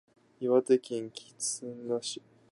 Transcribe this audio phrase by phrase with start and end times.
[0.39, 2.23] 岩手県気仙沼市